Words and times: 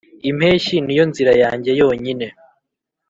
impeshyi 0.29 0.75
niyo 0.85 1.03
nzira 1.09 1.33
yanjye 1.43 1.71
yonyine. 1.79 2.27